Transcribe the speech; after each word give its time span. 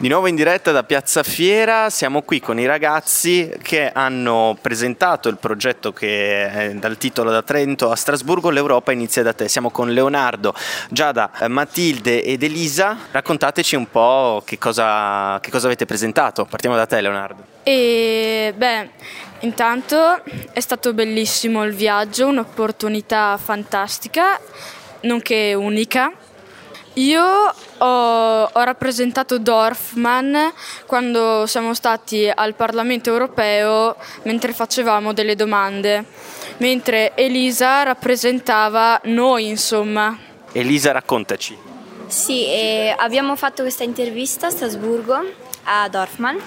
Di 0.00 0.06
nuovo 0.06 0.28
in 0.28 0.36
diretta 0.36 0.70
da 0.70 0.84
Piazza 0.84 1.24
Fiera, 1.24 1.90
siamo 1.90 2.22
qui 2.22 2.38
con 2.38 2.60
i 2.60 2.66
ragazzi 2.66 3.52
che 3.60 3.90
hanno 3.90 4.56
presentato 4.60 5.28
il 5.28 5.38
progetto 5.38 5.92
che 5.92 6.48
è 6.48 6.70
dal 6.74 6.96
titolo 6.98 7.32
da 7.32 7.42
Trento 7.42 7.90
a 7.90 7.96
Strasburgo, 7.96 8.50
l'Europa 8.50 8.92
inizia 8.92 9.24
da 9.24 9.32
te. 9.32 9.48
Siamo 9.48 9.72
con 9.72 9.92
Leonardo, 9.92 10.54
Giada, 10.88 11.32
Matilde 11.48 12.22
ed 12.22 12.44
Elisa. 12.44 12.96
Raccontateci 13.10 13.74
un 13.74 13.90
po' 13.90 14.40
che 14.46 14.56
cosa, 14.56 15.40
che 15.40 15.50
cosa 15.50 15.66
avete 15.66 15.84
presentato. 15.84 16.44
Partiamo 16.44 16.76
da 16.76 16.86
te 16.86 17.00
Leonardo. 17.00 17.42
E 17.64 18.54
beh, 18.56 18.90
intanto 19.40 20.22
è 20.52 20.60
stato 20.60 20.94
bellissimo 20.94 21.64
il 21.64 21.74
viaggio, 21.74 22.28
un'opportunità 22.28 23.36
fantastica, 23.36 24.38
nonché 25.00 25.54
unica 25.54 26.12
io 26.94 27.52
ho, 27.78 28.42
ho, 28.44 28.62
rappresentato 28.62 29.38
Dorfman 29.38 30.52
quando 30.86 31.46
siamo 31.46 31.74
stati 31.74 32.30
al 32.32 32.54
Parlamento 32.54 33.10
europeo 33.10 33.96
mentre 34.22 34.52
facevamo 34.52 35.12
delle 35.12 35.34
domande, 35.34 36.04
mentre 36.58 37.12
Elisa 37.14 37.82
rappresentava 37.82 39.00
noi, 39.04 39.48
insomma. 39.48 40.16
Elisa, 40.52 40.92
raccontaci. 40.92 41.56
Sì, 42.06 42.46
abbiamo 42.96 43.36
fatto 43.36 43.62
questa 43.62 43.84
intervista 43.84 44.46
a 44.46 44.50
Strasburgo 44.50 45.46
a 45.64 45.88
Dorfman 45.88 46.40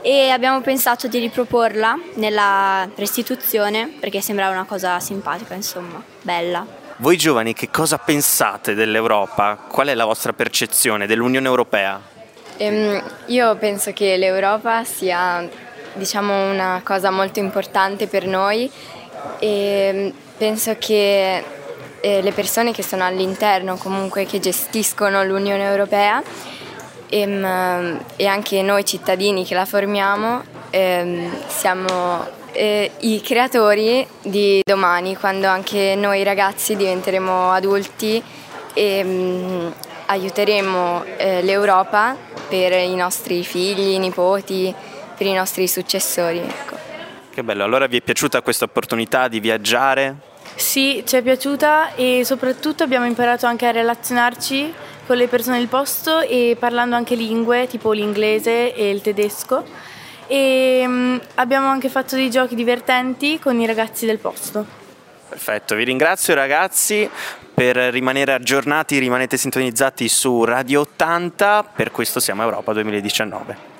e 0.00 0.30
abbiamo 0.30 0.60
pensato 0.60 1.06
di 1.06 1.18
riproporla 1.18 1.98
nella 2.14 2.88
restituzione 2.96 3.88
perché 4.00 4.20
sembrava 4.20 4.52
una 4.52 4.64
cosa 4.64 4.98
simpatica, 5.00 5.54
insomma, 5.54 6.02
bella. 6.22 6.66
Voi 6.96 7.16
giovani 7.16 7.54
che 7.54 7.70
cosa 7.70 7.98
pensate 7.98 8.74
dell'Europa? 8.74 9.58
Qual 9.68 9.88
è 9.88 9.94
la 9.94 10.04
vostra 10.04 10.32
percezione 10.32 11.06
dell'Unione 11.06 11.46
Europea? 11.46 12.00
Ehm, 12.58 13.02
io 13.26 13.56
penso 13.56 13.92
che 13.92 14.16
l'Europa 14.16 14.84
sia 14.84 15.48
diciamo, 15.94 16.50
una 16.50 16.80
cosa 16.84 17.10
molto 17.10 17.38
importante 17.38 18.06
per 18.06 18.26
noi 18.26 18.70
e 19.38 20.12
penso 20.36 20.76
che 20.78 21.42
eh, 22.00 22.22
le 22.22 22.32
persone 22.32 22.72
che 22.72 22.82
sono 22.82 23.04
all'interno, 23.04 23.76
comunque 23.76 24.26
che 24.26 24.38
gestiscono 24.38 25.24
l'Unione 25.24 25.64
Europea 25.64 26.22
ehm, 27.08 28.04
e 28.16 28.26
anche 28.26 28.62
noi 28.62 28.84
cittadini 28.84 29.44
che 29.44 29.54
la 29.54 29.64
formiamo, 29.64 30.42
ehm, 30.70 31.30
siamo 31.48 32.40
eh, 32.52 32.90
i 33.00 33.20
creatori 33.20 34.06
di 34.22 34.60
domani, 34.64 35.16
quando 35.16 35.46
anche 35.46 35.94
noi 35.96 36.22
ragazzi 36.22 36.76
diventeremo 36.76 37.50
adulti 37.50 38.22
e 38.74 39.04
mh, 39.04 39.08
mm, 39.08 39.70
aiuteremo 40.06 41.04
eh, 41.16 41.42
l'Europa 41.42 42.16
per 42.48 42.72
i 42.72 42.94
nostri 42.94 43.44
figli, 43.44 43.98
nipoti, 43.98 44.74
per 45.16 45.26
i 45.26 45.32
nostri 45.32 45.66
successori. 45.66 46.38
Ecco. 46.38 46.76
Che 47.30 47.42
bello, 47.42 47.64
allora 47.64 47.86
vi 47.86 47.96
è 47.96 48.02
piaciuta 48.02 48.42
questa 48.42 48.66
opportunità 48.66 49.28
di 49.28 49.40
viaggiare? 49.40 50.16
Sì, 50.54 51.02
ci 51.06 51.16
è 51.16 51.22
piaciuta 51.22 51.94
e 51.94 52.22
soprattutto 52.24 52.82
abbiamo 52.82 53.06
imparato 53.06 53.46
anche 53.46 53.66
a 53.66 53.70
relazionarci 53.70 54.72
con 55.06 55.16
le 55.16 55.28
persone 55.28 55.58
del 55.58 55.68
posto 55.68 56.20
e 56.20 56.56
parlando 56.58 56.94
anche 56.94 57.14
lingue 57.14 57.66
tipo 57.66 57.92
l'inglese 57.92 58.74
e 58.74 58.90
il 58.90 59.00
tedesco 59.00 59.64
e 60.32 60.82
um, 60.86 61.20
abbiamo 61.34 61.66
anche 61.66 61.90
fatto 61.90 62.16
dei 62.16 62.30
giochi 62.30 62.54
divertenti 62.54 63.38
con 63.38 63.60
i 63.60 63.66
ragazzi 63.66 64.06
del 64.06 64.16
posto. 64.16 64.64
Perfetto, 65.28 65.74
vi 65.74 65.84
ringrazio 65.84 66.32
ragazzi 66.32 67.06
per 67.52 67.76
rimanere 67.76 68.32
aggiornati, 68.32 68.98
rimanete 68.98 69.36
sintonizzati 69.36 70.08
su 70.08 70.44
Radio 70.44 70.80
80, 70.80 71.72
per 71.76 71.90
questo 71.90 72.18
siamo 72.18 72.42
Europa 72.44 72.72
2019. 72.72 73.70